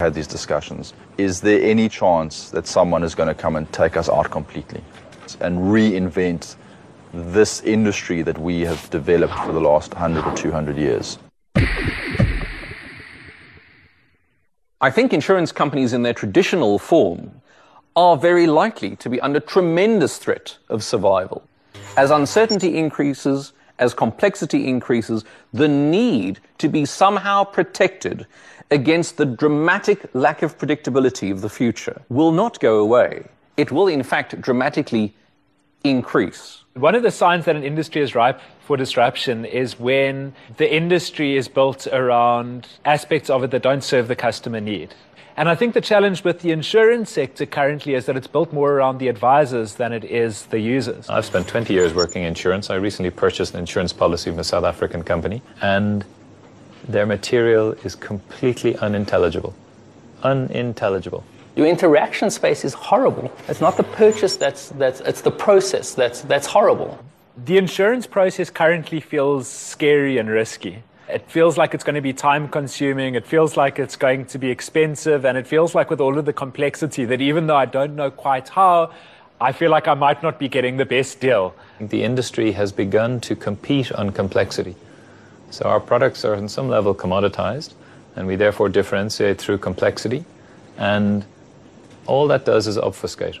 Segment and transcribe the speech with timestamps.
[0.00, 0.92] had these discussions.
[1.18, 4.82] Is there any chance that someone is going to come and take us out completely
[5.38, 6.56] and reinvent
[7.12, 11.18] this industry that we have developed for the last 100 or 200 years?
[14.80, 17.40] I think insurance companies in their traditional form
[17.94, 21.44] are very likely to be under tremendous threat of survival.
[21.96, 28.26] As uncertainty increases, as complexity increases, the need to be somehow protected
[28.70, 33.26] against the dramatic lack of predictability of the future will not go away.
[33.56, 35.14] It will, in fact, dramatically
[35.84, 36.64] increase.
[36.74, 41.36] One of the signs that an industry is ripe for disruption is when the industry
[41.36, 44.94] is built around aspects of it that don't serve the customer need.
[45.36, 48.72] And I think the challenge with the insurance sector currently is that it's built more
[48.74, 51.08] around the advisors than it is the users.
[51.10, 52.70] I've spent 20 years working in insurance.
[52.70, 56.04] I recently purchased an insurance policy from a South African company, and
[56.88, 59.54] their material is completely unintelligible.
[60.22, 61.24] Unintelligible.
[61.56, 63.32] Your interaction space is horrible.
[63.48, 66.98] It's not the purchase that's, that's it's the process that's, that's horrible.
[67.44, 70.84] The insurance process currently feels scary and risky.
[71.08, 73.14] It feels like it's going to be time consuming.
[73.14, 75.24] It feels like it's going to be expensive.
[75.24, 78.10] And it feels like, with all of the complexity, that even though I don't know
[78.10, 78.90] quite how,
[79.40, 81.54] I feel like I might not be getting the best deal.
[81.78, 84.76] The industry has begun to compete on complexity.
[85.50, 87.74] So our products are, on some level, commoditized,
[88.16, 90.24] and we therefore differentiate through complexity.
[90.78, 91.24] And
[92.06, 93.38] all that does is obfuscate.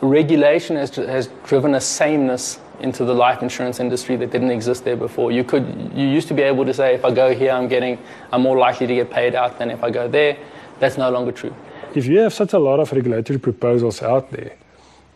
[0.00, 4.96] Regulation has, has driven a sameness into the life insurance industry that didn't exist there
[4.96, 5.32] before.
[5.32, 7.98] You could you used to be able to say if I go here I'm getting
[8.32, 10.36] I'm more likely to get paid out than if I go there.
[10.78, 11.54] That's no longer true.
[11.94, 14.52] If you have such a lot of regulatory proposals out there,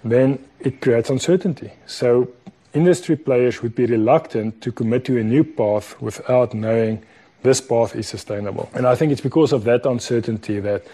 [0.03, 1.73] then it creates uncertainty.
[1.87, 2.29] So
[2.75, 7.03] industry players would be reluctant to commit to a new path without knowing
[7.43, 8.69] this path is sustainable.
[8.75, 10.85] And I think it's because of that uncertainty that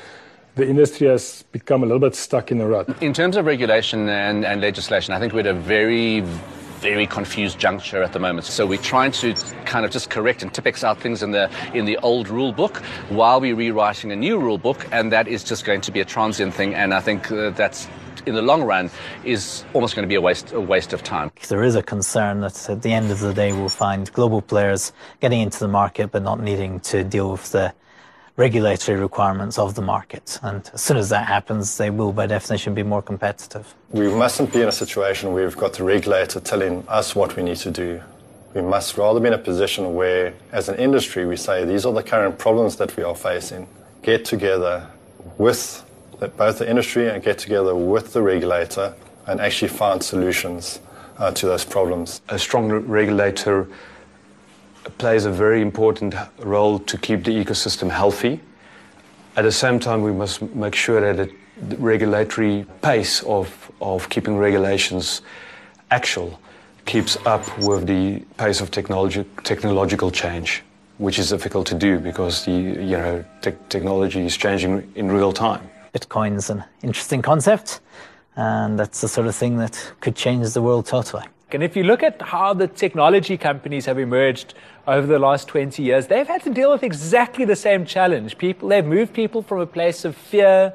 [0.57, 3.03] the industry has become a little bit stuck in a rut.
[3.03, 6.25] In terms of regulation and, and legislation, I think we're at a very,
[6.81, 8.47] very confused juncture at the moment.
[8.47, 9.35] So we're trying to
[9.67, 12.79] kind of just correct and typex out things in the in the old rule book
[13.11, 16.05] while we're rewriting a new rule book, and that is just going to be a
[16.05, 16.75] transient thing.
[16.75, 17.87] And I think uh, that's
[18.27, 18.91] in the long run
[19.25, 21.31] is almost going to be a waste a waste of time.
[21.49, 24.93] There is a concern that at the end of the day we'll find global players
[25.21, 27.73] getting into the market but not needing to deal with the
[28.37, 30.39] regulatory requirements of the market.
[30.43, 33.75] And as soon as that happens, they will, by definition, be more competitive.
[33.91, 37.43] We mustn't be in a situation where we've got the regulator telling us what we
[37.43, 38.01] need to do.
[38.55, 41.93] We must rather be in a position where, as an industry, we say these are
[41.93, 43.69] the current problems that we are facing.
[44.03, 44.87] Get together
[45.39, 45.85] with
[46.37, 48.95] both the industry and get together with the regulator
[49.27, 50.81] and actually find solutions
[51.19, 52.23] uh, to those problems.
[52.29, 53.69] A strong regulator
[54.99, 58.41] plays a very important role to keep the ecosystem healthy.
[59.37, 61.35] At the same time, we must make sure that it,
[61.69, 65.23] the regulatory pace of, of keeping regulations
[65.91, 66.41] actual
[66.87, 70.63] keeps up with the pace of technology, technological change,
[70.99, 75.33] which is difficult to do because the you know te- technology is changing in real
[75.33, 75.69] time.
[75.95, 77.81] Bitcoin's an interesting concept,
[78.37, 81.25] and that's the sort of thing that could change the world totally.
[81.55, 84.55] And if you look at how the technology companies have emerged
[84.87, 88.39] over the last 20 years, they've had to deal with exactly the same challenge.
[88.39, 90.73] People, they've moved people from a place of fear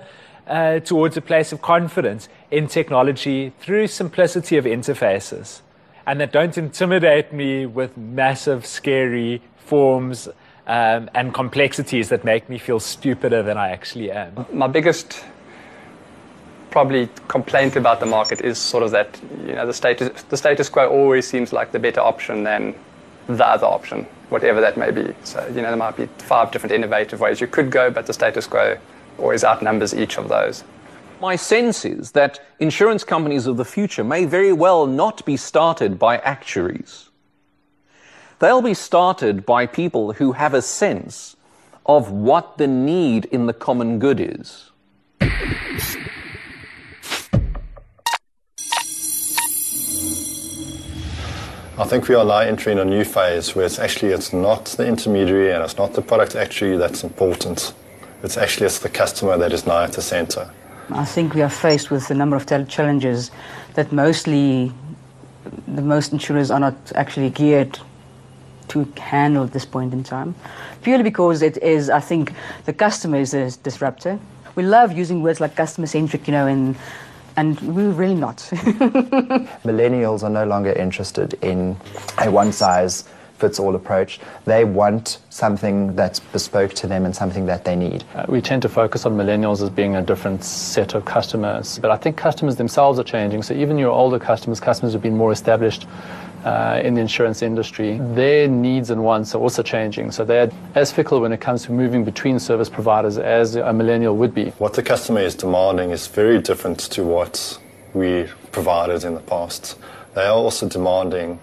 [0.47, 5.61] uh, towards a place of confidence in technology through simplicity of interfaces.
[6.05, 10.27] And that don't intimidate me with massive, scary forms
[10.67, 14.45] um, and complexities that make me feel stupider than I actually am.
[14.53, 15.23] My biggest
[16.75, 20.67] probably complaint about the market is sort of that you know the status the status
[20.67, 22.75] quo always seems like the better option than
[23.27, 25.15] the other option, whatever that may be.
[25.23, 28.11] So you know there might be five different innovative ways you could go, but the
[28.11, 28.77] status quo
[29.17, 30.65] always outnumbers each of those.
[31.21, 35.97] My sense is that insurance companies of the future may very well not be started
[35.97, 37.09] by actuaries.
[38.39, 41.37] They'll be started by people who have a sense
[41.85, 44.71] of what the need in the common good is.
[51.77, 54.87] I think we are now entering a new phase where it's actually it's not the
[54.87, 57.73] intermediary and it's not the product actually that's important.
[58.23, 60.49] It's actually it's the customer that is now at the center.
[60.91, 63.29] I think we are faced with a number of challenges
[63.73, 64.71] that mostly
[65.67, 67.77] the most insurers are not actually geared
[68.69, 70.33] to handle at this point in time.
[70.81, 72.31] Purely because it is, I think,
[72.63, 74.17] the customer is a disruptor.
[74.55, 76.77] We love using words like customer centric, you know, and
[77.37, 78.37] and we're really not.
[79.63, 81.77] Millennials are no longer interested in
[82.19, 83.05] a one size
[83.37, 84.19] fits all approach.
[84.45, 88.03] They want something that's bespoke to them and something that they need.
[88.13, 91.91] Uh, we tend to focus on millennials as being a different set of customers, but
[91.91, 93.43] I think customers themselves are changing.
[93.43, 95.85] So even your older customers, customers who've been more established
[96.45, 100.11] uh, in the insurance industry, their needs and wants are also changing.
[100.11, 104.15] So they're as fickle when it comes to moving between service providers as a millennial
[104.17, 104.51] would be.
[104.51, 107.59] What the customer is demanding is very different to what
[107.93, 109.77] we provided in the past.
[110.13, 111.39] They are also demanding,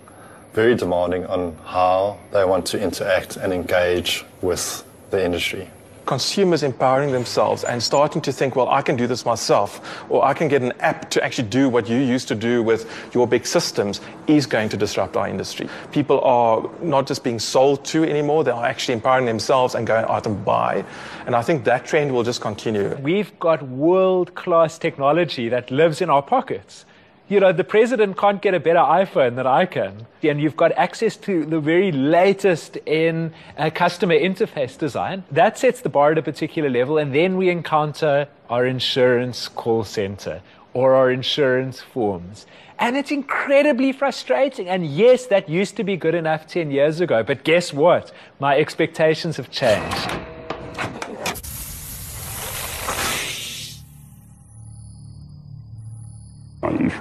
[0.52, 5.68] very demanding on how they want to interact and engage with the industry
[6.06, 10.34] consumers empowering themselves and starting to think, well, I can do this myself, or I
[10.34, 13.46] can get an app to actually do what you used to do with your big
[13.46, 15.68] systems, is going to disrupt our industry.
[15.92, 20.04] People are not just being sold to anymore, they are actually empowering themselves and going
[20.06, 20.84] out and buy.
[21.26, 22.96] And I think that trend will just continue.
[22.96, 26.84] We've got world class technology that lives in our pockets
[27.32, 30.06] you know, the president can't get a better iPhone than I can.
[30.22, 35.24] And you've got access to the very latest in uh, customer interface design.
[35.30, 36.98] That sets the bar at a particular level.
[36.98, 40.42] And then we encounter our insurance call center
[40.74, 42.44] or our insurance forms.
[42.78, 44.68] And it's incredibly frustrating.
[44.68, 47.22] And yes, that used to be good enough 10 years ago.
[47.22, 48.12] But guess what?
[48.40, 50.31] My expectations have changed.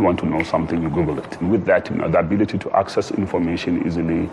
[0.02, 1.40] You want to know something, you Google it.
[1.40, 4.30] And with that, you know, the ability to access information easily,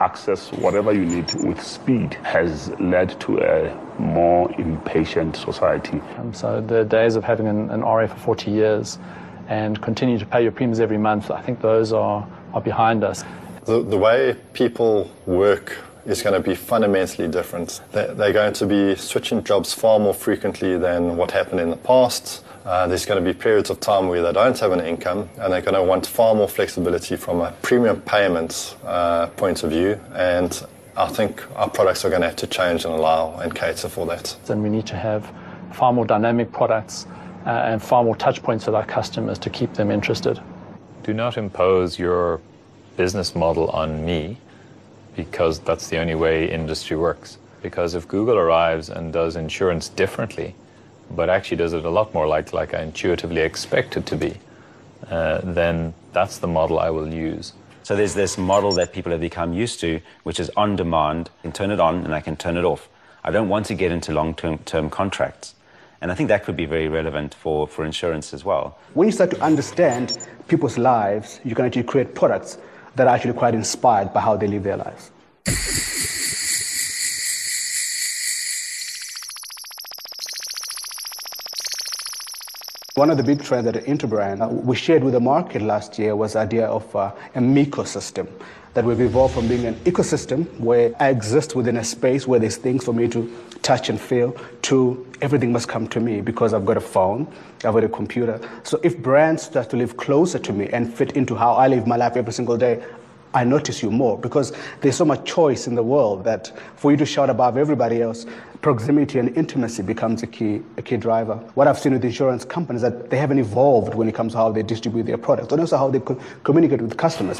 [0.00, 6.00] access whatever you need with speed, has led to a more impatient society.
[6.16, 8.98] Um, so the days of having an, an RA for 40 years
[9.48, 13.22] and continue to pay your premiums every month, I think those are, are behind us.
[13.66, 15.76] The, the way people work
[16.06, 17.82] is going to be fundamentally different.
[17.92, 21.76] They're, they're going to be switching jobs far more frequently than what happened in the
[21.76, 22.42] past.
[22.70, 25.52] Uh, there's going to be periods of time where they don't have an income and
[25.52, 30.00] they're going to want far more flexibility from a premium payments uh, point of view.
[30.14, 30.64] And
[30.96, 34.06] I think our products are going to have to change and allow and cater for
[34.06, 34.36] that.
[34.44, 35.28] Then we need to have
[35.72, 37.08] far more dynamic products
[37.44, 40.40] uh, and far more touch points with our customers to keep them interested.
[41.02, 42.40] Do not impose your
[42.96, 44.36] business model on me
[45.16, 47.38] because that's the only way industry works.
[47.62, 50.54] Because if Google arrives and does insurance differently,
[51.10, 54.34] but actually does it a lot more like, like I intuitively expect it to be,
[55.08, 57.52] uh, then that's the model I will use.
[57.82, 61.30] So there's this model that people have become used to, which is on demand.
[61.40, 62.88] I can turn it on and I can turn it off.
[63.24, 65.54] I don't want to get into long-term term contracts.
[66.00, 68.78] And I think that could be very relevant for, for insurance as well.
[68.94, 70.18] When you start to understand
[70.48, 72.58] people's lives, you can actually create products
[72.96, 75.10] that are actually quite inspired by how they live their lives.
[83.00, 86.14] One of the big trends at Interbrand uh, we shared with the market last year
[86.14, 88.28] was the idea of uh, a ecosystem
[88.74, 92.58] that we've evolved from being an ecosystem where I exist within a space where there's
[92.58, 94.36] things for me to touch and feel
[94.68, 97.26] to everything must come to me because I've got a phone,
[97.64, 98.38] I've got a computer.
[98.64, 101.86] So if brands start to live closer to me and fit into how I live
[101.86, 102.84] my life every single day,
[103.32, 106.96] I notice you more because there's so much choice in the world that for you
[106.96, 108.26] to shout above everybody else,
[108.60, 111.36] proximity and intimacy becomes a key, a key driver.
[111.54, 114.38] What I've seen with insurance companies is that they haven't evolved when it comes to
[114.38, 116.02] how they distribute their products and also how they
[116.42, 117.38] communicate with customers.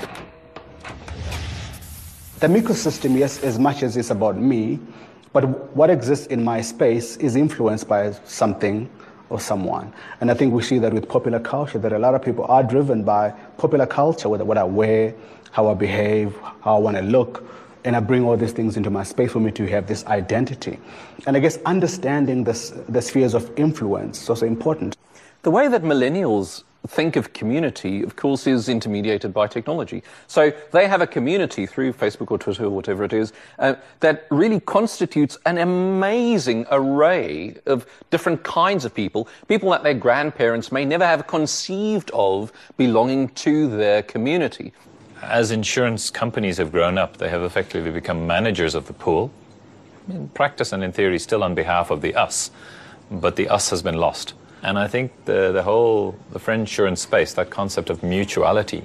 [2.38, 4.78] The ecosystem, yes, as much as it's about me,
[5.32, 5.44] but
[5.76, 8.88] what exists in my space is influenced by something
[9.28, 9.92] or someone.
[10.20, 12.62] And I think we see that with popular culture, that a lot of people are
[12.62, 15.14] driven by popular culture, whether what I wear,
[15.50, 17.44] how I behave, how I want to look.
[17.84, 20.78] And I bring all these things into my space for me to have this identity.
[21.26, 24.96] And I guess understanding this, the spheres of influence is also important.
[25.42, 30.02] The way that millennials think of community, of course, is intermediated by technology.
[30.26, 34.26] So they have a community through Facebook or Twitter or whatever it is uh, that
[34.30, 40.84] really constitutes an amazing array of different kinds of people, people that their grandparents may
[40.84, 44.72] never have conceived of belonging to their community
[45.22, 49.30] as insurance companies have grown up, they have effectively become managers of the pool.
[50.08, 52.50] In practice and in theory, still on behalf of the us,
[53.10, 54.34] but the us has been lost.
[54.62, 58.84] And I think the, the whole the friend insurance space, that concept of mutuality,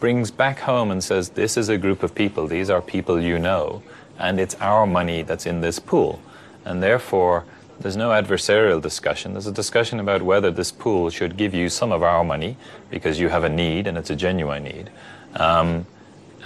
[0.00, 3.38] brings back home and says, this is a group of people, these are people you
[3.38, 3.82] know,
[4.18, 6.20] and it's our money that's in this pool.
[6.64, 7.44] And therefore,
[7.80, 9.32] there's no adversarial discussion.
[9.32, 12.56] There's a discussion about whether this pool should give you some of our money
[12.90, 14.90] because you have a need and it's a genuine need,
[15.36, 15.86] um,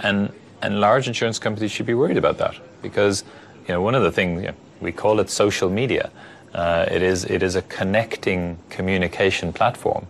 [0.03, 0.31] and,
[0.61, 3.23] and large insurance companies should be worried about that because
[3.67, 6.09] you know, one of the things, you know, we call it social media.
[6.53, 10.07] Uh, it, is, it is a connecting communication platform,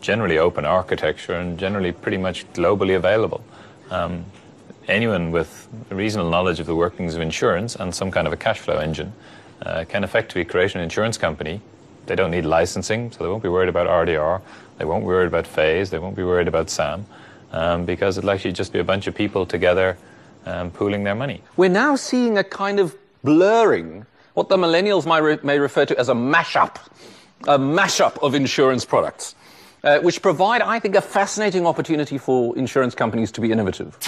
[0.00, 3.44] generally open architecture and generally pretty much globally available.
[3.90, 4.24] Um,
[4.88, 8.58] anyone with reasonable knowledge of the workings of insurance and some kind of a cash
[8.58, 9.12] flow engine
[9.64, 11.60] uh, can effectively create an insurance company.
[12.06, 14.40] They don't need licensing, so they won't be worried about RDR.
[14.78, 15.90] They won't be worried about FAIS.
[15.90, 17.06] They won't be worried about SAM,
[17.52, 19.96] um, because it'll actually just be a bunch of people together
[20.46, 21.42] um, pooling their money.
[21.56, 26.08] We're now seeing a kind of blurring, what the millennials re- may refer to as
[26.08, 26.76] a mashup,
[27.46, 29.34] a mashup of insurance products.
[29.84, 33.98] Uh, which provide, I think, a fascinating opportunity for insurance companies to be innovative.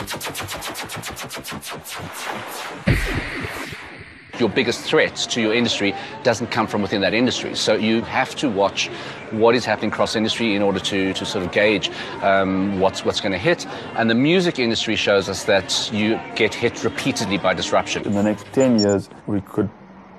[4.39, 7.55] Your biggest threat to your industry doesn't come from within that industry.
[7.55, 8.89] So you have to watch
[9.31, 11.91] what is happening cross industry in order to, to sort of gauge
[12.23, 13.67] um, what's, what's going to hit.
[13.97, 18.05] And the music industry shows us that you get hit repeatedly by disruption.
[18.05, 19.71] In the next 10 years, we could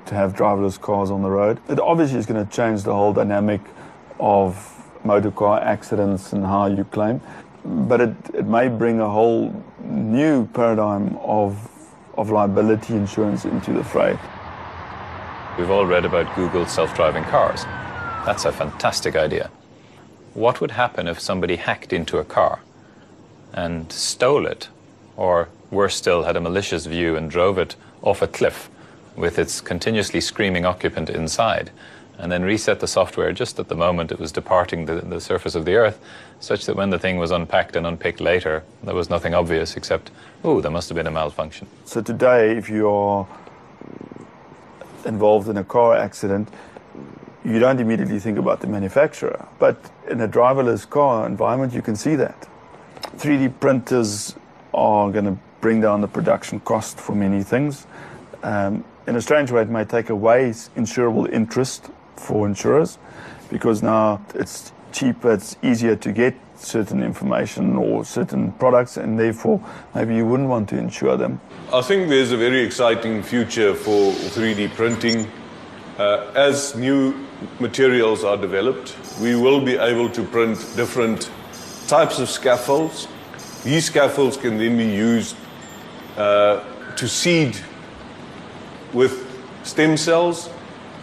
[0.09, 1.59] have driverless cars on the road.
[1.69, 3.61] It obviously is going to change the whole dynamic
[4.19, 4.71] of
[5.03, 7.21] motor car accidents and how you claim.
[7.63, 11.69] But it, it may bring a whole new paradigm of,
[12.17, 14.17] of liability insurance into the fray.
[15.57, 17.63] We've all read about Google's self driving cars.
[18.25, 19.49] That's a fantastic idea.
[20.33, 22.59] What would happen if somebody hacked into a car
[23.53, 24.67] and stole it,
[25.15, 28.69] or worse still, had a malicious view and drove it off a cliff
[29.15, 31.71] with its continuously screaming occupant inside?
[32.17, 35.55] And then reset the software just at the moment it was departing the, the surface
[35.55, 35.99] of the Earth,
[36.39, 40.11] such that when the thing was unpacked and unpicked later, there was nothing obvious except,
[40.43, 41.67] oh, there must have been a malfunction.
[41.85, 43.27] So today, if you are
[45.05, 46.49] involved in a car accident,
[47.43, 49.47] you don't immediately think about the manufacturer.
[49.59, 49.77] But
[50.09, 52.47] in a driverless car environment, you can see that.
[53.17, 54.35] 3D printers
[54.73, 57.85] are going to bring down the production cost for many things.
[58.43, 62.97] Um, in a strange way, it may take away insurable interest for insurers
[63.49, 69.61] because now it's cheaper, it's easier to get certain information or certain products, and therefore
[69.93, 71.39] maybe you wouldn't want to insure them.
[71.73, 75.29] I think there's a very exciting future for 3D printing.
[75.97, 77.13] Uh, as new
[77.59, 81.29] materials are developed, we will be able to print different
[81.87, 83.07] types of scaffolds.
[83.63, 85.35] These scaffolds can then be used
[86.17, 86.63] uh,
[86.95, 87.57] to seed
[88.93, 89.25] with
[89.63, 90.49] stem cells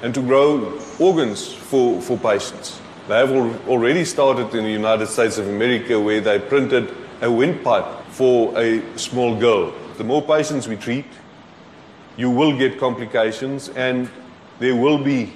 [0.02, 2.80] and to grow organs for, for patients.
[3.09, 7.30] They have al- already started in the United States of America where they printed a
[7.30, 9.73] windpipe for a small girl.
[9.97, 11.06] The more patients we treat,
[12.16, 14.11] you will get complications and
[14.59, 15.32] there will be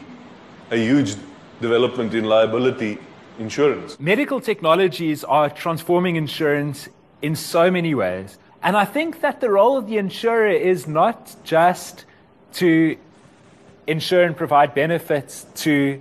[0.71, 1.17] a huge
[1.61, 2.99] development in liability
[3.39, 3.99] insurance.
[4.01, 6.89] Medical technologies are transforming insurance
[7.23, 8.39] in so many ways.
[8.63, 12.05] And I think that the role of the insurer is not just
[12.55, 12.97] to
[13.87, 16.01] insure and provide benefits to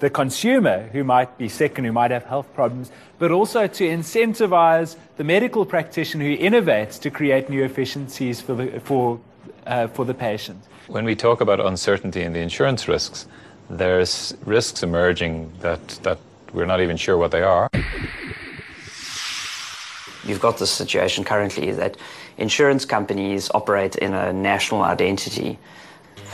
[0.00, 3.84] the consumer who might be sick and who might have health problems, but also to
[3.84, 9.20] incentivize the medical practitioner who innovates to create new efficiencies for the, for,
[9.66, 10.60] uh, for the patient.
[10.88, 13.26] When we talk about uncertainty in the insurance risks,
[13.70, 16.18] there's risks emerging that, that
[16.52, 17.70] we're not even sure what they are.
[20.24, 21.96] You've got this situation currently that
[22.38, 25.58] insurance companies operate in a national identity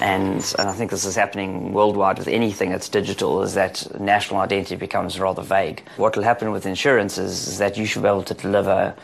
[0.01, 4.41] and, and I think this is happening worldwide with anything that's digital, is that national
[4.41, 5.83] identity becomes rather vague.
[5.97, 8.95] What will happen with insurance is, is that you should be able to deliver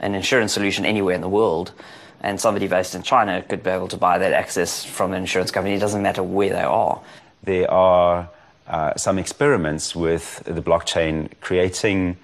[0.00, 1.72] an insurance solution anywhere in the world,
[2.20, 5.50] and somebody based in China could be able to buy that access from an insurance
[5.50, 5.74] company.
[5.74, 7.00] It doesn't matter where they are.
[7.42, 8.28] There are
[8.68, 12.16] uh, some experiments with the blockchain creating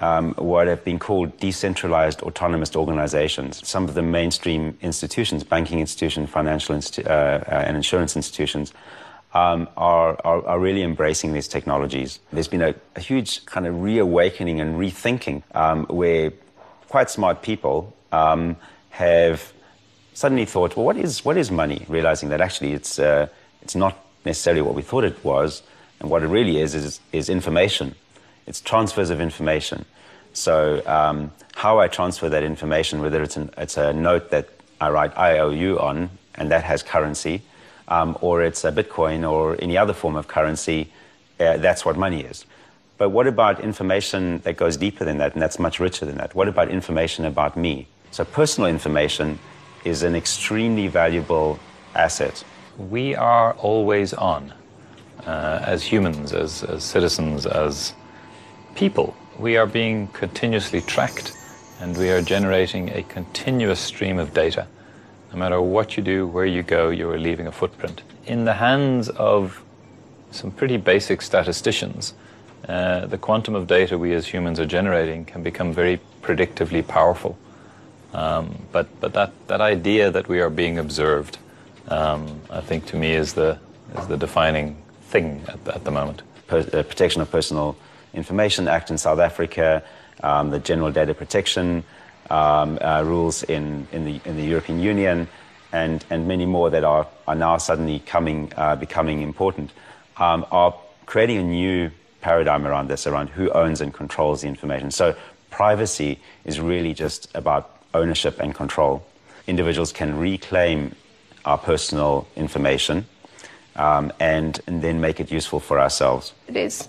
[0.00, 3.66] um, what have been called decentralized autonomous organizations.
[3.66, 8.72] Some of the mainstream institutions, banking institutions, financial institu- uh, uh, and insurance institutions,
[9.32, 12.20] um, are, are, are, really embracing these technologies.
[12.32, 16.32] There's been a, a huge kind of reawakening and rethinking um, where
[16.88, 18.56] quite smart people um,
[18.90, 19.52] have
[20.14, 21.84] suddenly thought, well, what is, what is money?
[21.88, 23.28] Realizing that actually it's, uh,
[23.60, 25.62] it's not necessarily what we thought it was,
[26.00, 27.94] and what it really is is, is information.
[28.46, 29.84] It's transfers of information.
[30.32, 34.48] So um, how I transfer that information, whether it's, an, it's a note that
[34.80, 37.42] I write IOU on, and that has currency,
[37.88, 40.92] um, or it's a Bitcoin or any other form of currency,
[41.40, 42.44] uh, that's what money is.
[42.98, 46.34] But what about information that goes deeper than that, and that's much richer than that?
[46.34, 47.86] What about information about me?
[48.10, 49.38] So personal information
[49.84, 51.58] is an extremely valuable
[51.94, 52.42] asset.
[52.78, 54.52] We are always on
[55.26, 57.92] uh, as humans, as, as citizens, as
[58.76, 59.16] people.
[59.38, 61.32] We are being continuously tracked
[61.80, 64.66] and we are generating a continuous stream of data.
[65.32, 68.02] No matter what you do, where you go, you are leaving a footprint.
[68.26, 69.62] In the hands of
[70.30, 72.12] some pretty basic statisticians,
[72.68, 77.38] uh, the quantum of data we as humans are generating can become very predictively powerful.
[78.12, 81.38] Um, but but that, that idea that we are being observed,
[81.88, 83.58] um, I think to me is the,
[83.98, 86.22] is the defining thing at, the, at the moment.
[86.46, 87.76] Per, uh, Protection of Personal
[88.16, 89.82] Information Act in South Africa,
[90.22, 91.84] um, the General Data Protection
[92.30, 95.28] um, uh, rules in, in, the, in the European Union,
[95.72, 99.70] and, and many more that are, are now suddenly coming, uh, becoming important,
[100.16, 104.90] um, are creating a new paradigm around this, around who owns and controls the information.
[104.90, 105.14] So
[105.50, 109.06] privacy is really just about ownership and control.
[109.46, 110.94] Individuals can reclaim
[111.44, 113.06] our personal information
[113.76, 116.32] um, and, and then make it useful for ourselves.
[116.48, 116.88] It is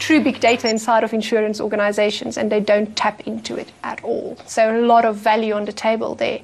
[0.00, 4.36] true big data inside of insurance organizations and they don't tap into it at all.
[4.46, 6.40] So a lot of value on the table there.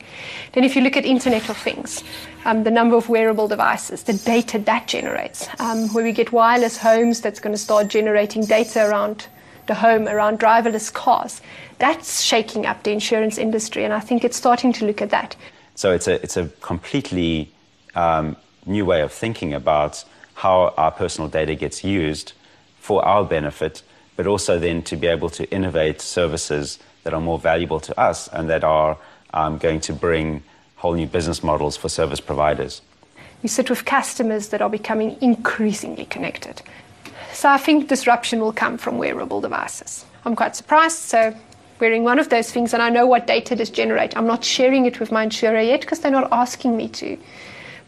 [0.53, 2.05] Then if you look at Internet of Things,
[2.45, 6.77] um, the number of wearable devices, the data that generates, um, where we get wireless
[6.77, 9.27] homes that's going to start generating data around
[9.67, 11.41] the home, around driverless cars,
[11.79, 15.35] that's shaking up the insurance industry and I think it's starting to look at that.
[15.75, 17.51] So it's a, it's a completely
[17.95, 18.37] um,
[18.67, 22.33] new way of thinking about how our personal data gets used
[22.87, 23.83] for our benefit,
[24.15, 28.29] but also then to be able to innovate services that are more valuable to us
[28.29, 28.97] and that are
[29.35, 30.41] um, going to bring
[30.77, 32.83] whole new business models for service providers.
[33.43, 36.63] We sit with customers that are becoming increasingly connected.
[37.33, 40.05] So I think disruption will come from wearable devices.
[40.25, 41.35] I'm quite surprised, so
[41.81, 44.17] wearing one of those things and I know what data this generates.
[44.17, 47.19] I'm not sharing it with my insurer yet because they're not asking me to.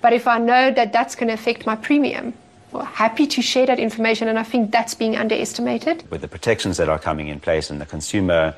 [0.01, 2.35] But if I know that that's going to affect my premium,
[2.73, 6.11] happy to share that information, and I think that's being underestimated.
[6.11, 8.55] With the protections that are coming in place and the consumer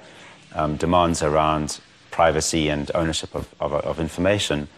[0.54, 4.68] um, demands around privacy and ownership of, of, of information,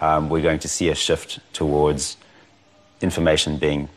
[0.00, 2.16] um, we're going to see a shift towards
[3.00, 3.88] information being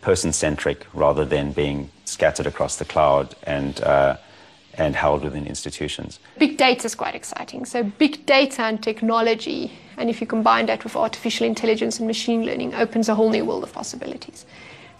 [0.00, 4.16] person centric rather than being scattered across the cloud and uh,
[4.78, 6.20] and held within institutions.
[6.38, 7.64] Big data is quite exciting.
[7.64, 12.44] So, big data and technology, and if you combine that with artificial intelligence and machine
[12.46, 14.46] learning, opens a whole new world of possibilities.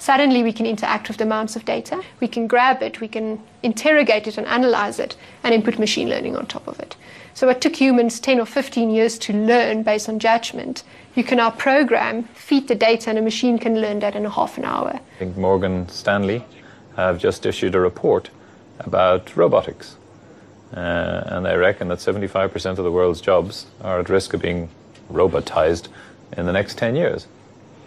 [0.00, 2.02] Suddenly, we can interact with the amounts of data.
[2.20, 6.08] We can grab it, we can interrogate it and analyze it, and then put machine
[6.08, 6.96] learning on top of it.
[7.34, 10.82] So, what took humans 10 or 15 years to learn based on judgment,
[11.14, 14.30] you can now program, feed the data, and a machine can learn that in a
[14.30, 15.00] half an hour.
[15.14, 16.44] I think Morgan Stanley
[16.96, 18.30] have just issued a report
[18.80, 19.96] about robotics.
[20.74, 24.68] Uh, and they reckon that 75% of the world's jobs are at risk of being
[25.10, 25.88] robotized
[26.36, 27.26] in the next 10 years.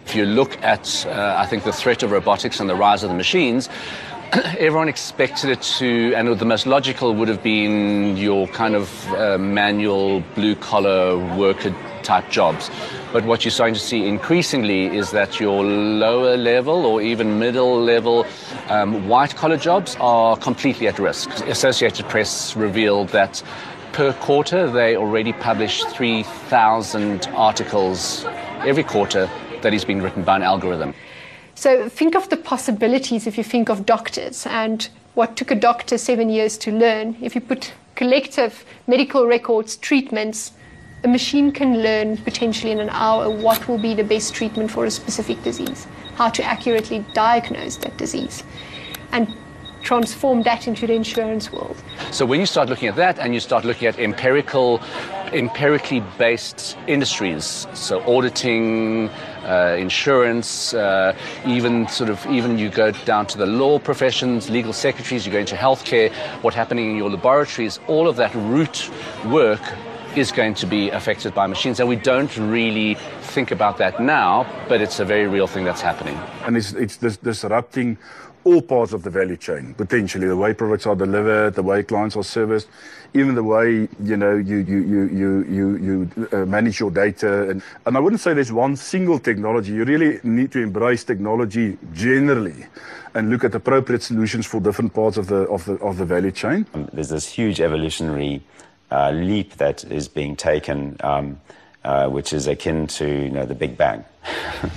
[0.06, 3.08] If you look at, uh, I think, the threat of robotics and the rise of
[3.08, 3.68] the machines,
[4.32, 9.38] everyone expected it to, and the most logical would have been your kind of uh,
[9.38, 11.70] manual, blue collar worker
[12.02, 12.70] type jobs.
[13.12, 17.80] But what you're starting to see increasingly is that your lower level or even middle
[17.80, 18.26] level
[18.68, 21.30] um, white collar jobs are completely at risk.
[21.46, 23.42] Associated Press revealed that
[23.92, 28.24] per quarter they already publish 3,000 articles
[28.64, 29.28] every quarter
[29.60, 30.94] that is being written by an algorithm.
[31.54, 35.98] So think of the possibilities if you think of doctors and what took a doctor
[35.98, 37.16] seven years to learn.
[37.20, 40.52] If you put collective medical records, treatments,
[41.04, 44.84] a machine can learn potentially in an hour what will be the best treatment for
[44.84, 48.44] a specific disease, how to accurately diagnose that disease,
[49.10, 49.34] and
[49.82, 51.76] transform that into the insurance world.
[52.12, 54.80] So when you start looking at that and you start looking at empirical,
[55.32, 59.08] empirically based industries, so auditing,
[59.44, 64.72] uh, insurance, uh, even sort of even you go down to the law professions, legal
[64.72, 66.12] secretaries, you go into healthcare,
[66.42, 68.88] what's happening in your laboratories, all of that root
[69.26, 69.60] work
[70.16, 71.80] is going to be affected by machines.
[71.80, 75.80] And we don't really think about that now, but it's a very real thing that's
[75.80, 76.16] happening.
[76.44, 77.98] And it's, it's dis- disrupting
[78.44, 82.16] all parts of the value chain, potentially the way products are delivered, the way clients
[82.16, 82.68] are serviced,
[83.14, 87.50] even the way you know you you you you you, you uh, manage your data.
[87.50, 89.72] And, and I wouldn't say there's one single technology.
[89.72, 92.66] You really need to embrace technology generally
[93.14, 96.32] and look at appropriate solutions for different parts of the of the of the value
[96.32, 96.66] chain.
[96.74, 98.42] Um, there's this huge evolutionary
[99.12, 101.40] leap that is being taken, um,
[101.84, 104.04] uh, which is akin to you know, the Big Bang.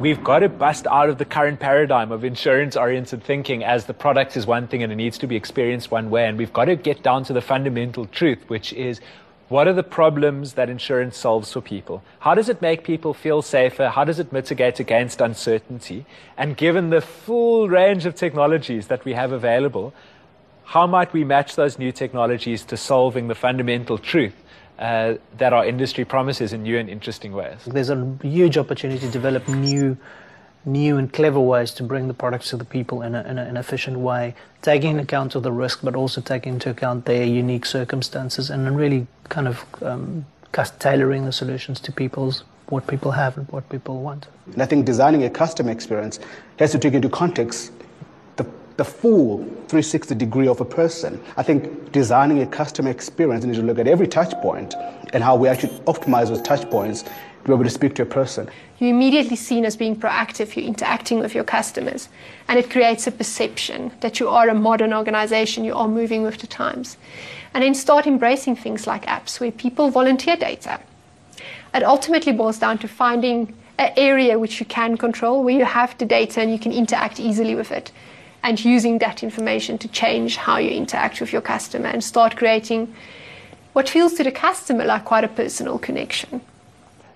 [0.00, 3.92] We've got to bust out of the current paradigm of insurance oriented thinking as the
[3.92, 6.26] product is one thing and it needs to be experienced one way.
[6.26, 8.98] And we've got to get down to the fundamental truth, which is
[9.50, 12.02] what are the problems that insurance solves for people?
[12.20, 13.88] How does it make people feel safer?
[13.88, 16.06] How does it mitigate against uncertainty?
[16.38, 19.92] And given the full range of technologies that we have available,
[20.70, 24.36] how might we match those new technologies to solving the fundamental truth
[24.78, 27.58] uh, that our industry promises in new and interesting ways?
[27.66, 29.96] There's a huge opportunity to develop new
[30.64, 33.42] new and clever ways to bring the products to the people in, a, in a,
[33.42, 37.24] an efficient way, taking into account of the risk, but also taking into account their
[37.24, 40.26] unique circumstances, and really kind of um,
[40.78, 44.28] tailoring the solutions to people's what people have and what people want.
[44.52, 46.20] And I think designing a customer experience
[46.58, 47.72] has to take into context
[48.80, 49.38] the, full
[49.68, 51.20] 360 degree of a person.
[51.36, 54.74] I think designing a customer experience needs to look at every touch point
[55.12, 57.10] and how we actually optimize those touch points to
[57.46, 58.48] be able to speak to a person.
[58.78, 62.08] You're immediately seen as being proactive, you're interacting with your customers,
[62.48, 66.38] and it creates a perception that you are a modern organization, you are moving with
[66.38, 66.96] the times.
[67.52, 70.80] And then start embracing things like apps where people volunteer data.
[71.74, 75.98] It ultimately boils down to finding an area which you can control, where you have
[75.98, 77.92] the data and you can interact easily with it,
[78.42, 82.94] and using that information to change how you interact with your customer and start creating
[83.72, 86.40] what feels to the customer like quite a personal connection.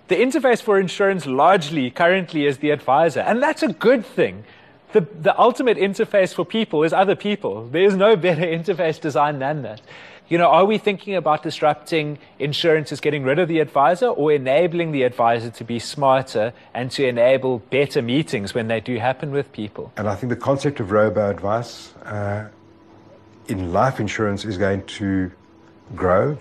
[0.09, 4.45] The interface for insurance largely currently is the advisor, and that's a good thing.
[4.93, 7.67] The, the ultimate interface for people is other people.
[7.67, 9.81] There is no better interface design than that.
[10.29, 14.33] You know, are we thinking about disrupting insurance as getting rid of the advisor or
[14.33, 19.33] enabling the advisor to be smarter and to enable better meetings when they do happen
[19.33, 19.93] with people?
[19.99, 22.49] And I think the concept of robo advice uh,
[23.49, 25.31] in life insurance is going to
[25.95, 26.39] grow.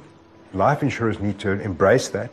[0.53, 2.31] Life insurers need to embrace that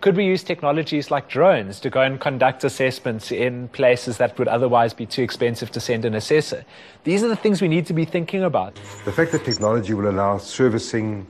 [0.00, 4.48] could we use technologies like drones to go and conduct assessments in places that would
[4.48, 6.64] otherwise be too expensive to send an assessor?
[7.04, 8.74] These are the things we need to be thinking about.
[9.04, 11.26] The fact that technology will allow servicing,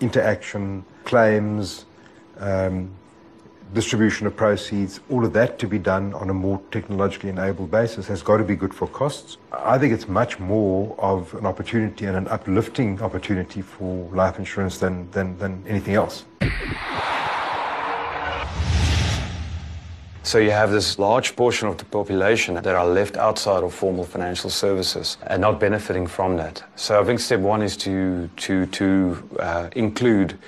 [0.00, 1.86] interaction, claims,
[2.38, 2.90] um,
[3.74, 8.06] distribution of proceeds, all of that to be done on a more technologically enabled basis
[8.06, 9.36] has got to be good for costs.
[9.52, 14.78] I think it's much more of an opportunity and an uplifting opportunity for life insurance
[14.78, 16.24] than, than, than anything else.
[20.22, 24.04] So you have this large portion of the population that are left outside of formal
[24.04, 26.62] financial services and not benefiting from that.
[26.76, 30.38] So I think step one is to to to uh, include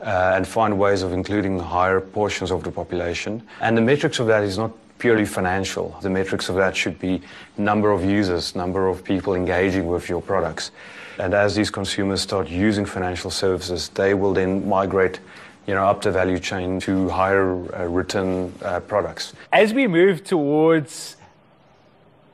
[0.00, 3.42] uh, and find ways of including higher portions of the population.
[3.60, 5.96] And the metrics of that is not purely financial.
[6.02, 7.20] The metrics of that should be
[7.56, 10.70] number of users, number of people engaging with your products.
[11.18, 15.20] And as these consumers start using financial services, they will then migrate
[15.66, 19.32] you know, up the value chain to higher uh, return uh, products.
[19.52, 21.16] As we move towards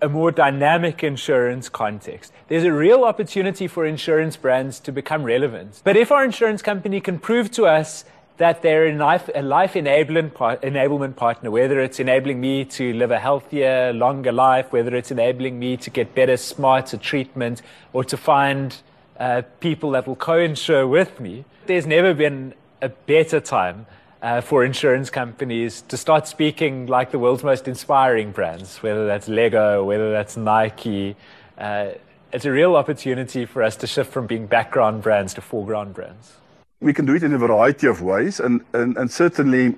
[0.02, 5.80] a more dynamic insurance context, there's a real opportunity for insurance brands to become relevant.
[5.84, 8.04] But if our insurance company can prove to us
[8.38, 13.18] that they're a life, a life enablement, partner, whether it's enabling me to live a
[13.18, 17.60] healthier, longer life, whether it's enabling me to get better, smarter treatment,
[17.92, 18.78] or to find
[19.18, 23.86] uh, people that will co-insure with me, there's never been a better time
[24.22, 29.28] uh, for insurance companies to start speaking like the world's most inspiring brands, whether that's
[29.28, 31.16] Lego, whether that's Nike.
[31.58, 31.92] Uh,
[32.32, 36.34] it's a real opportunity for us to shift from being background brands to foreground brands.
[36.80, 39.76] We can do it in a variety of ways, and, and, and certainly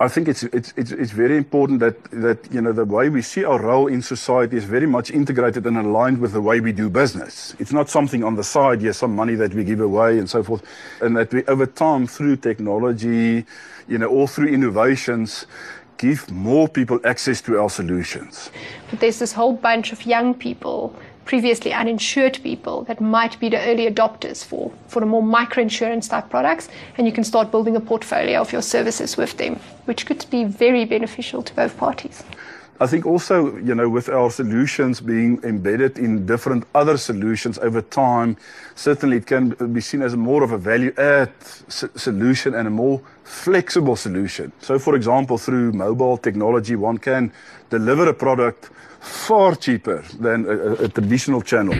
[0.00, 3.22] I think it's, it's, it's, it's, very important that, that, you know, the way we
[3.22, 6.72] see our role in society is very much integrated and aligned with the way we
[6.72, 7.54] do business.
[7.60, 10.42] It's not something on the side, yes, some money that we give away and so
[10.42, 10.64] forth.
[11.00, 13.46] And that we, over time, through technology,
[13.86, 15.46] you know, all through innovations,
[15.98, 18.50] give more people access to our solutions.
[18.90, 23.60] But there's this whole bunch of young people previously uninsured people that might be the
[23.68, 27.80] early adopters for, for the more microinsurance type products, and you can start building a
[27.80, 32.22] portfolio of your services with them, which could be very beneficial to both parties.
[32.78, 37.80] I think also, you know, with our solutions being embedded in different other solutions over
[37.80, 38.36] time,
[38.74, 41.32] certainly it can be seen as more of a value add
[41.68, 44.52] solution and a more flexible solution.
[44.60, 47.32] So, for example, through mobile technology, one can
[47.70, 48.68] deliver a product
[49.00, 51.74] far cheaper than a, a traditional channel.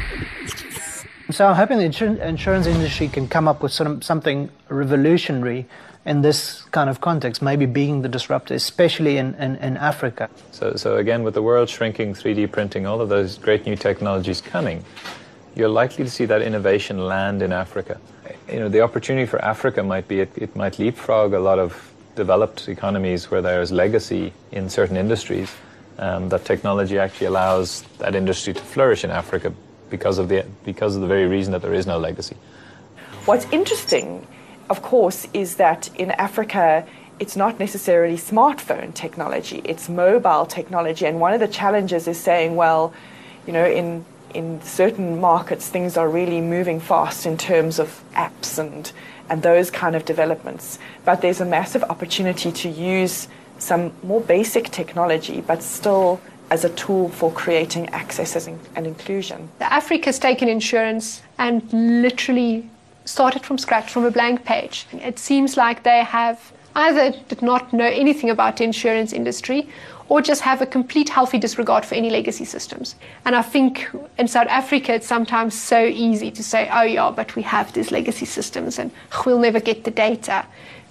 [1.30, 5.66] So I'm hoping the insur- insurance industry can come up with some, something revolutionary
[6.07, 10.31] in this kind of context, maybe being the disruptor, especially in, in, in, Africa.
[10.53, 14.40] So, so again, with the world shrinking, 3D printing, all of those great new technologies
[14.40, 14.85] coming,
[15.57, 18.01] you're likely to see that innovation land in Africa.
[18.49, 21.92] You know, the opportunity for Africa might be it, it might leapfrog a lot of
[22.14, 25.53] developed economies where there's legacy in certain industries
[25.99, 29.53] um, that technology actually allows that industry to flourish in Africa
[29.90, 32.37] because of the because of the very reason that there is no legacy.
[33.25, 34.27] What's interesting,
[34.68, 36.87] of course, is that in Africa
[37.18, 41.07] it's not necessarily smartphone technology, it's mobile technology.
[41.07, 42.92] And one of the challenges is saying, well,
[43.46, 48.59] you know, in in certain markets things are really moving fast in terms of apps
[48.59, 48.92] and
[49.29, 50.79] and those kind of developments.
[51.05, 56.68] But there's a massive opportunity to use some more basic technology, but still as a
[56.70, 59.48] tool for creating access and inclusion.
[59.61, 62.68] Africa's taken insurance and literally
[63.07, 64.87] started from scratch, from a blank page.
[64.92, 69.69] It seems like they have either did not know anything about the insurance industry
[70.09, 72.95] or just have a complete healthy disregard for any legacy systems.
[73.25, 73.88] And I think
[74.19, 77.90] in South Africa, it's sometimes so easy to say, oh, yeah, but we have these
[77.90, 78.90] legacy systems and
[79.25, 80.47] we'll never get the data.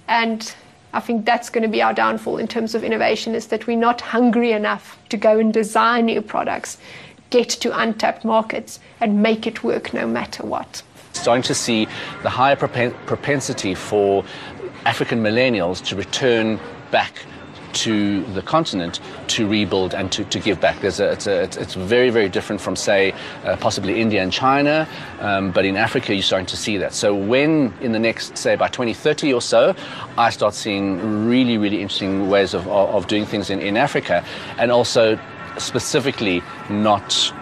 [0.08, 0.54] And
[0.92, 3.78] I think that's going to be our downfall in terms of innovation is that we're
[3.78, 6.78] not hungry enough to go and design new products,
[7.30, 10.82] get to untapped markets, and make it work no matter what.
[11.16, 11.86] Starting to see
[12.22, 14.24] the higher propensity for
[14.84, 17.14] African millennials to return back
[17.76, 20.82] to the continent to rebuild and to, to give back.
[20.82, 23.12] A, it's, a, it's, very, very different from, say,
[23.44, 24.88] uh, possibly India and China,
[25.20, 26.94] um, but in Africa you're starting to see that.
[26.94, 29.74] So when in the next, say, by 2030 or so,
[30.16, 34.24] I start seeing really, really interesting ways of, of, of doing things in, in Africa,
[34.56, 35.18] and also
[35.58, 37.32] specifically not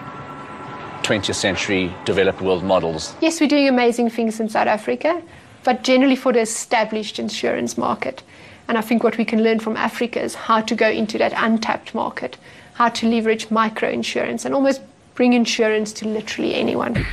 [1.04, 3.14] 20th century developed world models.
[3.20, 5.22] Yes, we're doing amazing things in South Africa,
[5.62, 8.22] but generally for the established insurance market.
[8.66, 11.34] And I think what we can learn from Africa is how to go into that
[11.36, 12.38] untapped market,
[12.74, 14.80] how to leverage micro insurance and almost
[15.14, 17.06] bring insurance to literally anyone.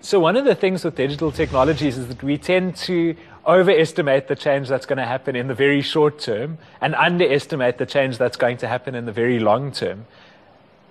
[0.00, 4.36] So, one of the things with digital technologies is that we tend to overestimate the
[4.36, 8.36] change that's going to happen in the very short term and underestimate the change that's
[8.36, 10.06] going to happen in the very long term.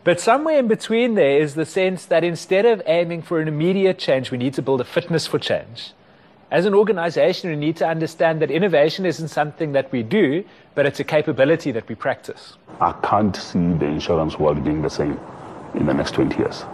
[0.04, 3.98] But somewhere in between there is the sense that instead of aiming for an immediate
[3.98, 5.94] change, we need to build a fitness for change.
[6.52, 10.44] As an organization, we need to understand that innovation isn't something that we do,
[10.76, 12.58] but it's a capability that we practice.
[12.82, 15.20] I can't see the insurance world being the same
[15.74, 16.66] in the next 20 years.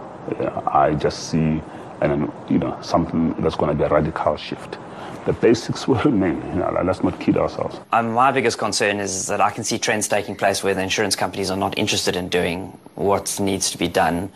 [0.66, 1.62] I just see
[2.00, 4.78] and you know something that's going to be a radical shift
[5.26, 6.36] the basics will remain.
[6.48, 7.78] You know, let's not kid ourselves.
[7.92, 11.16] Um, my biggest concern is that I can see trends taking place where the insurance
[11.16, 14.30] companies are not interested in doing what needs to be done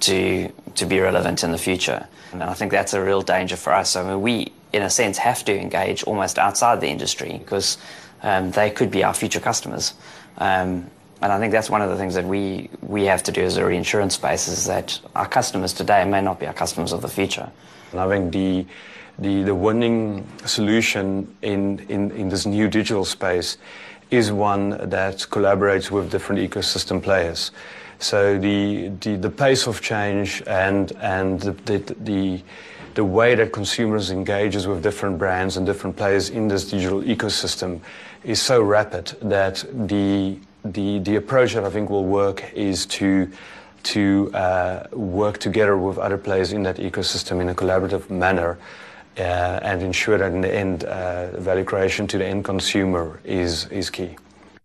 [0.00, 2.06] to to be relevant in the future.
[2.32, 3.94] And I think that's a real danger for us.
[3.94, 7.78] I mean, we, in a sense, have to engage almost outside the industry because
[8.22, 9.94] um, they could be our future customers.
[10.38, 10.90] Um,
[11.22, 13.56] and I think that's one of the things that we, we have to do as
[13.56, 17.08] a reinsurance space is that our customers today may not be our customers of the
[17.08, 17.50] future.
[17.92, 18.66] And I think the
[19.18, 23.58] the, the winning solution in, in, in this new digital space
[24.10, 27.50] is one that collaborates with different ecosystem players.
[27.98, 32.42] So the, the, the pace of change and, and the, the, the,
[32.94, 37.80] the way that consumers engages with different brands and different players in this digital ecosystem
[38.24, 43.30] is so rapid that the, the, the approach that I think will work is to
[43.84, 48.58] to uh, work together with other players in that ecosystem in a collaborative manner
[49.18, 53.66] uh, and ensure that in the end, uh, value creation to the end consumer is,
[53.66, 54.16] is key.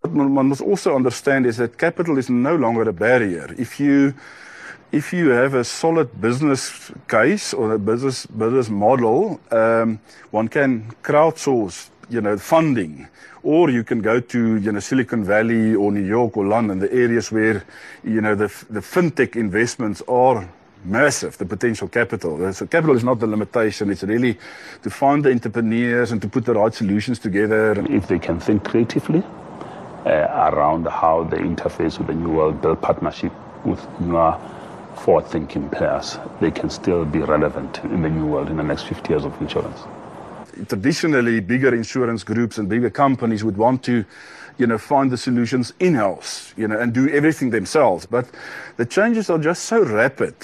[0.02, 3.54] What one must also understand is that capital is no longer a barrier.
[3.58, 4.14] If you
[4.92, 10.00] if you have a solid business case or a business business model, um,
[10.32, 13.08] one can crowdsource, you know, funding,
[13.44, 16.92] or you can go to you know Silicon Valley or New York or London, the
[16.92, 17.64] areas where
[18.04, 20.50] you know the the fintech investments are
[20.84, 22.54] massive, the potential capital.
[22.54, 23.90] So capital is not the limitation.
[23.90, 24.38] It's really
[24.84, 27.86] to find the entrepreneurs and to put the right solutions together.
[27.90, 29.24] If they can think creatively
[30.06, 33.34] uh, around how they interface with the new world, build partnership
[33.66, 34.40] with more
[34.98, 39.10] forward-thinking players, they can still be relevant in the new world in the next 50
[39.10, 39.80] years of insurance.
[40.68, 44.04] Traditionally, bigger insurance groups and bigger companies would want to
[44.60, 48.06] you know, find the solutions in-house, you know, and do everything themselves.
[48.06, 48.30] But
[48.78, 50.36] the changes are just so rapid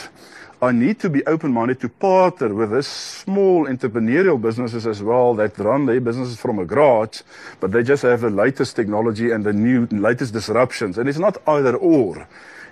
[0.61, 5.57] I need to be open-minded to partner with this small entrepreneurial businesses as well that
[5.59, 7.21] run their businesses from a garage,
[7.59, 10.97] but they just have the latest technology and the new latest disruptions.
[10.97, 12.27] And it's not either or.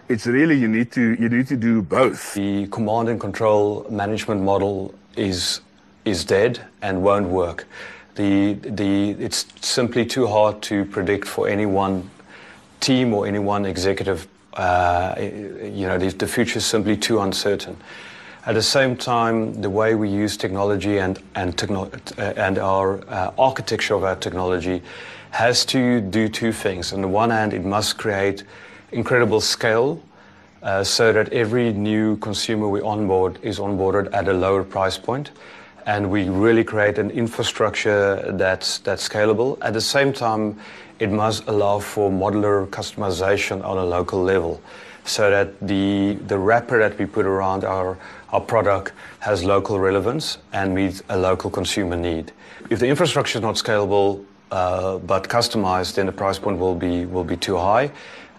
[0.08, 2.34] It's really you need to you need to do both.
[2.34, 5.62] The command and control management model is
[6.06, 7.67] is dead and won't work.
[8.15, 12.10] The the it's simply too hard to predict for any one
[12.80, 17.78] team or any one executive uh, you know, the, the future is simply too uncertain.
[18.45, 23.04] At the same time, the way we use technology and, and, techno- uh, and our
[23.10, 24.82] uh, architecture of our technology
[25.32, 26.93] has to do two things.
[26.93, 28.43] On the one hand, it must create
[28.91, 30.02] incredible scale
[30.62, 35.32] uh, so that every new consumer we onboard is onboarded at a lower price point
[35.86, 39.58] and we really create an infrastructure that's, that's scalable.
[39.62, 40.60] At the same time,
[41.00, 44.62] it must allow for modular customization on a local level
[45.06, 47.98] so that the, the wrapper that we put around our,
[48.32, 52.32] our product has local relevance and meets a local consumer need.
[52.69, 57.06] If the infrastructure is not scalable, uh, but customized, then the price point will be
[57.06, 57.91] will be too high.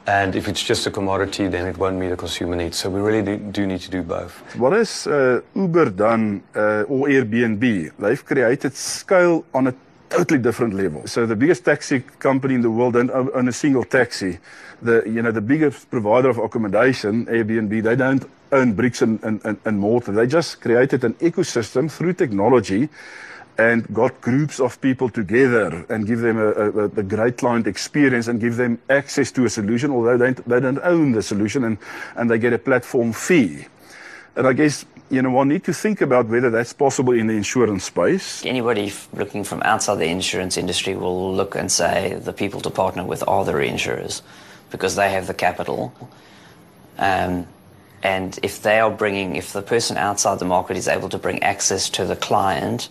[0.07, 2.77] And if it's just a commodity, then it won't meet the consumer needs.
[2.77, 4.33] So we really do, need to do both.
[4.57, 7.93] What has uh, Uber done uh, or Airbnb?
[7.99, 9.75] They've created scale on a
[10.11, 11.07] totally different level.
[11.07, 14.39] So the biggest taxi company in the world don't own a single taxi.
[14.83, 19.59] The you know the biggest provider of accommodation, Airbnb, they don't own bricks and, and,
[19.65, 20.13] and mortar.
[20.13, 22.89] They just created an ecosystem through technology
[23.59, 28.27] and got groups of people together and give them a, a, a, great client experience
[28.27, 31.79] and give them access to a solution, although they, they don't own the solution and,
[32.17, 33.67] and they get a platform fee.
[34.37, 37.35] And I guess, you know, one need to think about whether that's possible in the
[37.35, 38.45] insurance space.
[38.45, 43.05] Anybody looking from outside the insurance industry will look and say the people to partner
[43.05, 44.23] with are the reinsurers
[44.71, 45.95] because they have the capital.
[46.99, 47.47] Um,
[48.03, 51.43] and if they are bringing, if the person outside the market is able to bring
[51.43, 52.89] access to the client,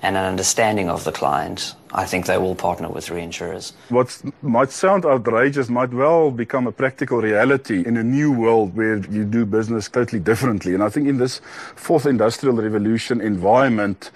[0.00, 3.72] and an understanding of the client, I think they will partner with reinsurers.
[3.88, 8.98] What might sound outrageous might well become a practical reality in a new world where
[8.98, 10.74] you do business totally differently.
[10.74, 11.40] And I think in this
[11.74, 14.10] fourth industrial revolution environment,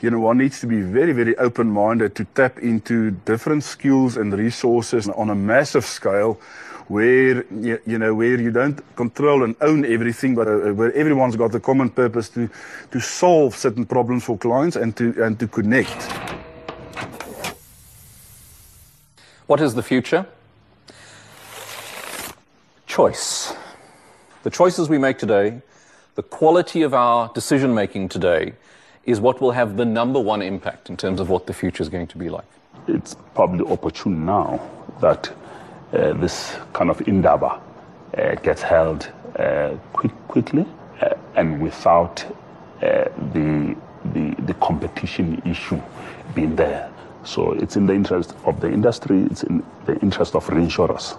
[0.00, 4.16] you know, one needs to be very, very open minded to tap into different skills
[4.16, 6.38] and resources on a massive scale
[6.88, 11.36] where you, you, know where you don't control and own everything, but uh, where everyone's
[11.36, 12.48] got a common purpose to
[12.90, 16.02] to solve certain problems for clients and to and to connect.
[19.46, 20.26] What is the future?
[22.86, 23.54] Choice.
[24.42, 25.60] The choices we make today,
[26.14, 28.54] the quality of our decision making today,
[29.04, 31.88] is what will have the number one impact in terms of what the future is
[31.88, 32.44] going to be like.
[32.88, 34.60] It's probably opportune now
[35.00, 35.32] that
[35.94, 37.60] this kind of indaba
[38.16, 40.66] uh, gets held uh, quick, quickly
[41.36, 42.24] and without
[42.80, 43.76] the,
[44.12, 45.80] the, the competition issue
[46.34, 46.90] being there.
[47.24, 51.16] So it's in the interest of the industry, it's in the interest of reinsurers,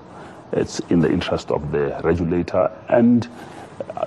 [0.51, 3.27] it's in the interest of the regulator and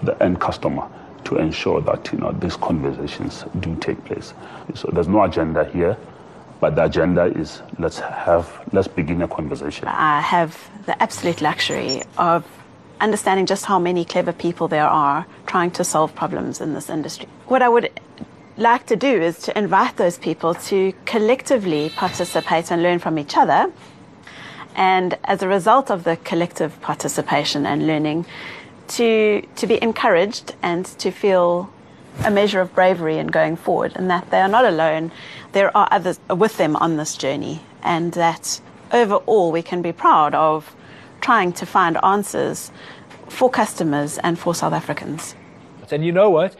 [0.03, 0.89] the end customer
[1.25, 4.33] to ensure that you know these conversations do take place.
[4.75, 5.97] So there's no agenda here.
[6.61, 9.87] But the agenda is let's have, let's begin a conversation.
[9.87, 12.45] I have the absolute luxury of
[13.01, 17.29] understanding just how many clever people there are trying to solve problems in this industry.
[17.47, 17.91] What I would
[18.57, 23.37] like to do is to invite those people to collectively participate and learn from each
[23.37, 23.73] other.
[24.75, 28.27] And as a result of the collective participation and learning,
[28.89, 31.71] to, to be encouraged and to feel
[32.25, 35.13] a measure of bravery in going forward, and that they are not alone.
[35.53, 38.61] There are others with them on this journey, and that
[38.93, 40.75] overall we can be proud of
[41.21, 42.71] trying to find answers
[43.29, 45.35] for customers and for South Africans.
[45.91, 46.55] And you know what?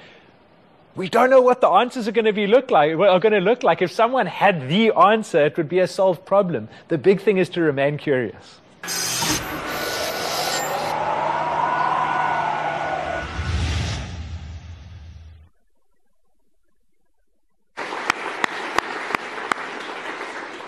[0.97, 2.93] We don't know what the answers are going to be look like.
[2.93, 3.83] Are going to look like.
[3.83, 6.69] If someone had the answer, it would be a solved problem.
[6.89, 8.61] The big thing is to remain curious.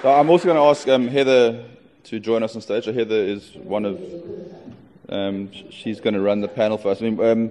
[0.03, 1.63] So I'm also going to ask um, Heather
[2.05, 2.87] to join us on stage.
[2.87, 4.01] So Heather is one of,
[5.11, 7.03] um, she's going to run the panel for us.
[7.03, 7.51] I mean, um,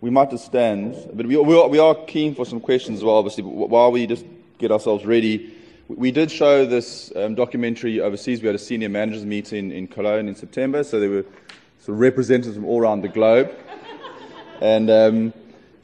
[0.00, 3.04] we might just stand, but we, we, are, we are keen for some questions as
[3.04, 3.44] well, obviously.
[3.44, 4.24] But while we just
[4.58, 5.54] get ourselves ready,
[5.86, 8.40] we did show this um, documentary overseas.
[8.40, 11.24] We had a senior managers meeting in Cologne in September, so there were
[11.78, 13.54] sort of representatives from all around the globe.
[14.60, 15.32] And um,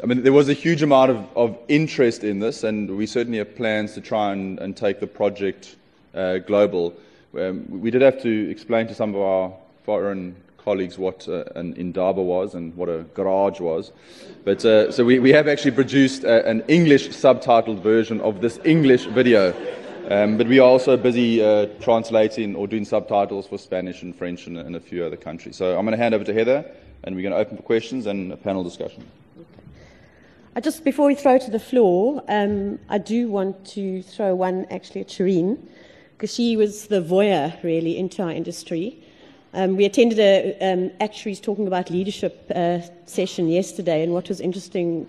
[0.02, 3.38] I mean, there was a huge amount of, of interest in this, and we certainly
[3.38, 5.76] have plans to try and, and take the project
[6.14, 6.94] uh, global.
[7.38, 9.52] Um, we did have to explain to some of our
[9.84, 13.92] foreign colleagues what uh, an indaba was and what a garage was.
[14.44, 18.58] But uh, so we, we have actually produced a, an English subtitled version of this
[18.64, 19.54] English video.
[20.10, 24.46] Um, but we are also busy uh, translating or doing subtitles for Spanish and French
[24.46, 25.56] and, and a few other countries.
[25.56, 26.64] So I'm going to hand over to Heather,
[27.04, 29.06] and we're going to open for questions and a panel discussion.
[30.54, 34.66] I just before we throw to the floor, um, I do want to throw one
[34.70, 35.58] actually at Shireen
[36.22, 38.96] because she was the voyeur really into our industry.
[39.54, 44.40] Um, we attended a um, actuaries talking about leadership uh, session yesterday, and what was
[44.40, 45.08] interesting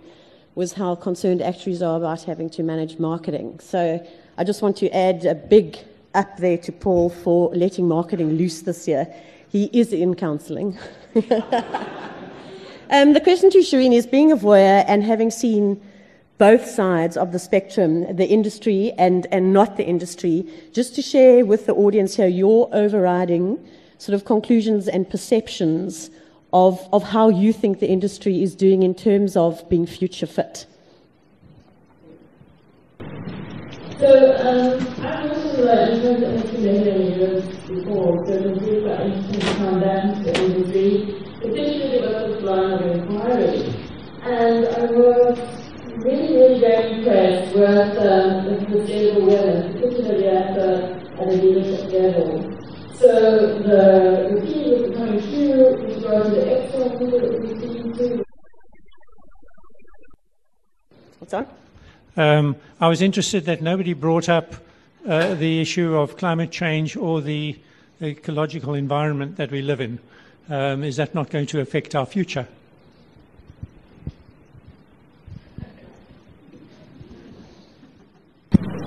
[0.55, 3.59] was how concerned actuaries are about having to manage marketing.
[3.59, 4.03] So
[4.39, 5.77] I just want to add a big
[6.15, 9.05] up there to Paul for letting marketing loose this year.
[9.49, 10.79] He is in counselling.
[12.89, 15.79] um, the question to Shireen is being a voyeur and having seen
[16.37, 21.45] both sides of the spectrum, the industry and, and not the industry, just to share
[21.45, 23.63] with the audience here your overriding
[23.97, 26.09] sort of conclusions and perceptions
[26.51, 30.65] of, of how you think the industry is doing in terms of being future fit.
[33.99, 39.01] So um, I've also uh, enjoyed the information years before, so it was really quite
[39.01, 43.73] interesting to come back into the industry, particularly about this line of inquiry.
[44.23, 45.62] And I was
[46.03, 51.91] really, really very impressed with um, the sustainable awareness, particularly at the, at the leadership
[51.91, 52.59] level.
[52.95, 57.47] So the, the key was becoming true with regard to the external people that we
[57.59, 58.23] see too.
[61.19, 61.47] What's on?
[62.17, 64.55] Um, I was interested that nobody brought up
[65.07, 67.57] uh, the issue of climate change or the
[68.01, 69.99] ecological environment that we live in.
[70.49, 72.47] Um, is that not going to affect our future?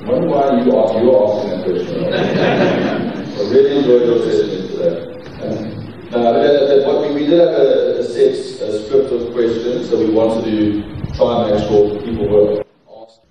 [0.07, 2.05] I wonder why you are you are asking that question.
[2.15, 5.17] I really enjoyed your session today.
[6.13, 8.31] No, but, uh, what we, we did have a, a set
[8.69, 10.83] a script of questions, so we wanted to
[11.17, 12.65] try and make sure people were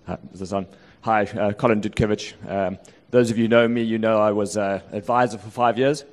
[0.05, 0.67] uh, is this on?
[1.03, 2.33] Hi, uh, Colin Dudkovich.
[2.45, 2.77] Um,
[3.09, 6.03] those of you who know me, you know I was uh, advisor for five years.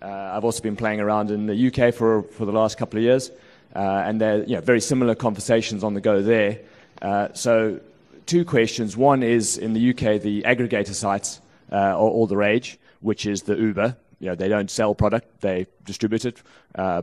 [0.00, 3.02] Uh, I've also been playing around in the UK for, for the last couple of
[3.02, 3.32] years,
[3.74, 6.60] uh, and there are you know, very similar conversations on the go there.
[7.02, 7.80] Uh, so,
[8.26, 8.96] two questions.
[8.96, 13.56] One is in the UK, the aggregator sites are all the rage, which is the
[13.56, 13.96] Uber.
[14.20, 16.42] You know, they don't sell product, they distribute it,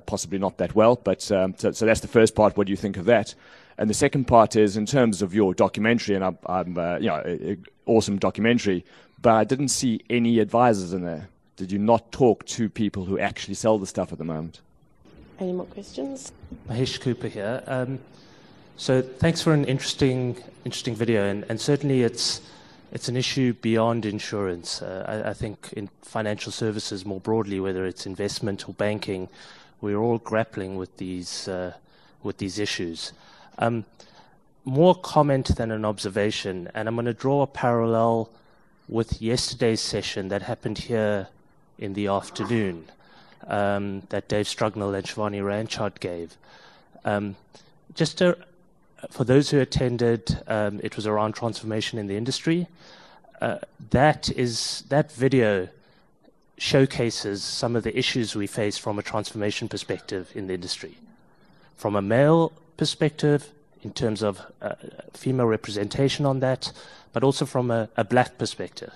[0.06, 2.58] possibly not that well, but um, so, so that's the first part.
[2.58, 3.36] What do you think of that?
[3.78, 7.08] And the second part is in terms of your documentary, and I'm, I'm uh, you
[7.08, 8.86] know, awesome documentary,
[9.22, 11.30] but I didn't see any advisors in there.
[11.56, 14.62] Did you not talk to people who actually sell the stuff at the moment?
[15.40, 16.32] Any more questions?
[16.70, 17.64] Mahesh Cooper here.
[17.68, 18.00] Um,
[18.78, 22.42] so thanks for an interesting, interesting video, and, and certainly it's
[22.92, 24.82] it's an issue beyond insurance.
[24.82, 29.30] Uh, I, I, think in financial services more broadly, whether it's investment or banking,
[29.80, 31.74] we're all grappling with these uh,
[32.24, 33.14] with these issues.
[33.60, 33.86] Um,
[34.66, 38.30] more comment than an observation, and I'm going to draw a parallel
[38.88, 41.28] with yesterday's session that happened here
[41.80, 42.86] in the afternoon
[43.48, 46.38] um, that Dave Strugnell and Shivani Ranchod gave.
[47.06, 47.36] Um,
[47.96, 48.38] just to,
[49.10, 52.68] for those who attended, um, it was around transformation in the industry.
[53.42, 53.58] Uh,
[53.90, 55.68] that is that video
[56.58, 60.96] showcases some of the issues we face from a transformation perspective in the industry.
[61.76, 63.50] From a male perspective,
[63.84, 64.76] in terms of uh,
[65.14, 66.72] female representation on that,
[67.14, 68.94] but also from a, a, black perspective.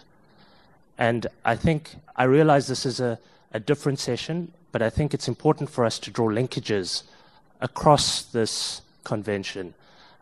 [0.97, 3.17] And I think I realize this is a,
[3.51, 7.03] a different session, but I think it's important for us to draw linkages
[7.61, 9.73] across this convention.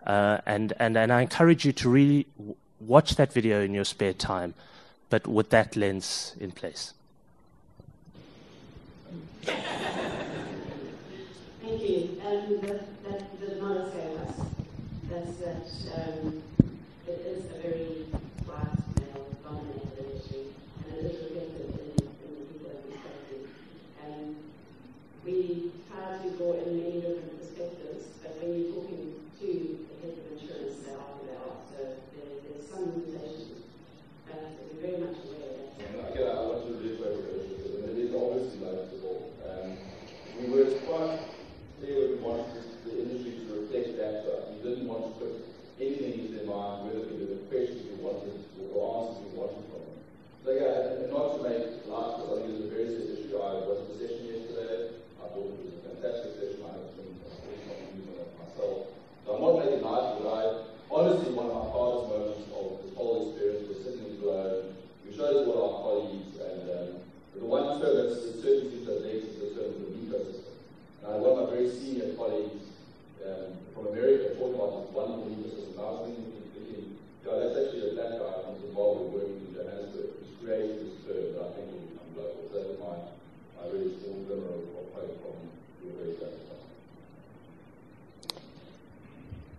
[0.06, 2.26] Uh, and, and, and I encourage you to really
[2.80, 4.54] watch that video in your spare time,
[5.10, 6.93] but with that lens in place.
[9.43, 9.60] Thank
[11.82, 12.22] you.
[12.26, 12.86] Um, that,
[13.39, 14.45] the monosyllabus,
[15.10, 16.43] that's that, um,
[17.08, 18.06] it is a very
[18.45, 20.43] white male dominated industry
[20.78, 23.36] and it is reflected in, in the people that we speak to.
[24.06, 24.28] And
[25.26, 25.38] we
[25.89, 29.04] try to go in many different perspectives, but when you're talking
[29.39, 29.47] to
[30.04, 30.84] head of insurance.
[30.84, 30.91] So
[31.72, 31.95] there,
[32.43, 32.91] there's some.
[34.28, 36.28] But we're very much aware of that.
[36.28, 39.32] I want to reiterate because it is obviously noticeable.
[39.47, 39.80] Um,
[40.36, 41.20] we were quite
[41.80, 44.51] clear we wanted the industry to reflect that us.
[44.51, 45.34] We didn't want to put
[45.80, 48.43] anything into their mind, whether it be the questions we wanted
[48.76, 49.97] or answers we wanted from them.
[50.43, 53.39] So again, and not to make light, because I think it's a very serious issue.
[53.39, 54.99] I was at the session yesterday.
[55.24, 56.60] I thought it was a fantastic session.
[56.68, 57.16] I have been
[57.95, 58.91] using it myself.
[59.24, 60.28] So I'm not making light of it.
[60.28, 60.43] I
[60.93, 64.78] honestly, one of my proudest moments of this whole experience was sitting in Globe.
[65.04, 66.89] We showed it to all our colleagues, and um,
[67.34, 70.54] the one term that certainly seems to have legs is the term of the ecosystem.
[71.04, 72.68] And one of my very senior colleagues
[73.26, 75.80] um, from America talking about this wonderful ecosystem.
[75.80, 80.10] I was thinking, thinking yeah, that's actually a black guy from Zimbabwe working in Johannesburg
[80.20, 82.43] who's created this term that I think will become global.
[82.47, 82.95] So that's my,
[83.58, 85.38] my really small glimmer of, of hope from
[85.82, 86.62] your very satisfied.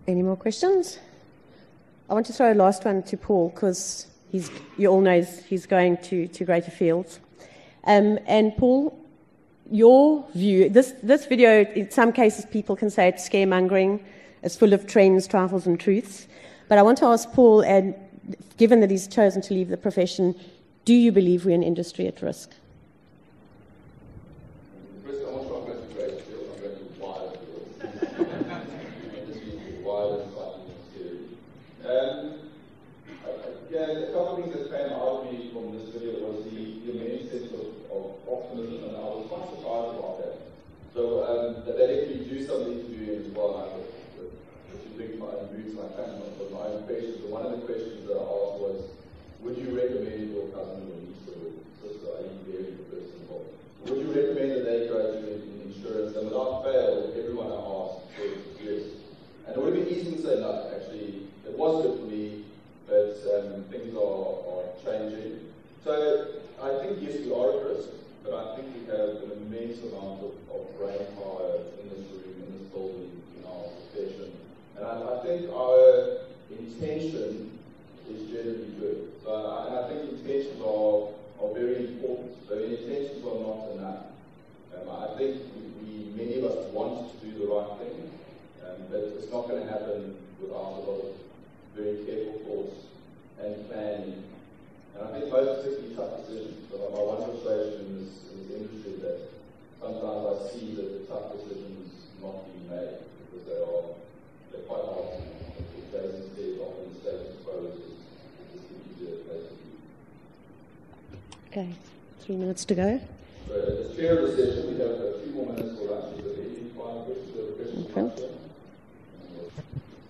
[0.07, 0.99] Any more questions?
[2.07, 4.05] I want to throw a last one to Paul because
[4.77, 7.19] you all know he's going to, to greater fields.
[7.85, 8.95] Um, and Paul,
[9.71, 14.03] your view, this, this video, in some cases, people can say it's scaremongering,
[14.43, 16.27] it's full of trends, trifles, and truths.
[16.69, 17.95] But I want to ask Paul, and
[18.57, 20.39] given that he's chosen to leave the profession,
[20.85, 22.51] do you believe we're an industry at risk?
[31.85, 32.39] Um,
[33.69, 36.81] yeah, a couple of things that came out of me from this video was the,
[36.81, 40.33] the immense sense of, of optimism, and I was quite surprised about that.
[40.95, 43.75] So um, that, that if you do something to do as well, I
[45.65, 47.17] is big my roots, my own questions.
[47.21, 48.77] So one of the questions that I asked was,
[49.41, 51.49] would you recommend your cousin or niece or
[51.81, 53.49] sister, the person involved?
[53.85, 55.25] Would you recommend that they go to
[55.65, 56.15] insurance?
[56.17, 58.83] And without fail, everyone I asked said yes.
[59.47, 62.45] And it would be easy to say no, actually, it was good for me,
[62.87, 65.49] but um, things are, are changing.
[65.83, 67.89] So I think, yes, we are at risk,
[68.23, 72.33] but I think we have an immense amount of, of brain power in this room,
[72.41, 74.44] in this building, in our profession.
[74.77, 76.17] And I, I think our
[76.51, 77.57] intention
[78.09, 79.11] is generally good.
[79.23, 81.09] So I, and I think intentions are,
[81.41, 82.35] are very important.
[82.47, 84.05] So intentions are not enough.
[84.75, 88.11] Um, I think we, we, many of us want to do the right thing,
[88.67, 91.15] um, but it's not going to happen without a lot of
[91.75, 92.85] very careful thoughts
[93.41, 94.23] and planning.
[94.95, 96.67] And I think most particularly tough decisions.
[96.71, 99.31] But my one frustration in this, in this industry that
[99.79, 104.04] sometimes I see that the tough decisions not being made because they are
[104.55, 105.07] they're quite hard.
[105.15, 107.77] As Jason said, often the status quo is
[108.55, 109.55] is the easier place to
[111.51, 111.61] be.
[111.61, 111.69] Okay,
[112.21, 113.01] three minutes to go.
[113.47, 116.19] So as chair of the session, we have a few more minutes for lunch.
[116.19, 117.97] Is there any final questions or questions?
[117.97, 118.31] Okay.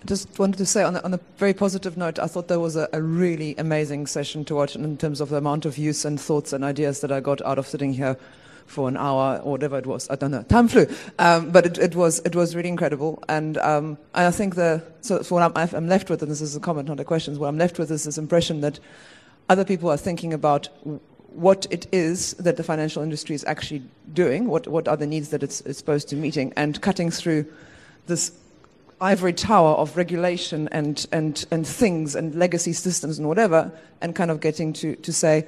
[0.02, 2.60] I just wanted to say on a, on a very positive note, I thought there
[2.60, 6.06] was a, a, really amazing session to watch in terms of the amount of use
[6.06, 8.16] and thoughts and ideas that I got out of sitting here
[8.66, 10.10] for an hour or whatever it was.
[10.10, 10.44] I don't know.
[10.44, 10.88] Time flew,
[11.20, 13.24] um, but it, it, was it was really incredible.
[13.30, 16.60] And um, I think the so, what I'm, I'm, left with, and this is a
[16.60, 17.38] comment, not a question.
[17.38, 18.80] What I'm left with is this impression that
[19.50, 20.70] other people are thinking about
[21.30, 25.30] what it is that the financial industry is actually doing, what what are the needs
[25.30, 27.46] that it's, it's supposed to meeting, and cutting through
[28.08, 28.32] this
[29.02, 34.32] ivory tower of regulation and, and, and things and legacy systems and whatever, and kind
[34.32, 35.46] of getting to, to say,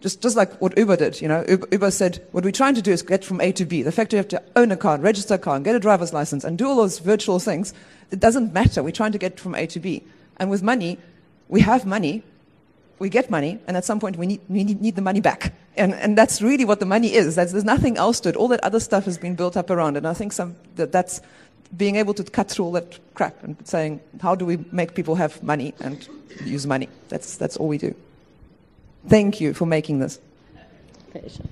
[0.00, 2.82] just, just like what Uber did, you know, Uber, Uber said, what we're trying to
[2.82, 3.82] do is get from A to B.
[3.82, 5.80] The fact you have to own a car, and register a car, and get a
[5.80, 7.74] driver's license, and do all those virtual things,
[8.10, 8.82] it doesn't matter.
[8.82, 10.04] We're trying to get from A to B.
[10.36, 10.98] And with money,
[11.48, 12.22] we have money,
[12.98, 15.52] we get money, and at some point we need, we need, need the money back.
[15.76, 17.34] And, and that's really what the money is.
[17.34, 18.36] That's, there's nothing else to it.
[18.36, 19.96] All that other stuff has been built up around.
[19.96, 21.20] And I think some, that that's
[21.76, 25.16] being able to cut through all that crap and saying, how do we make people
[25.16, 26.08] have money and
[26.44, 26.88] use money?
[27.08, 27.94] That's, that's all we do.
[29.06, 30.18] Thank you for making this.
[31.12, 31.44] Pleasure.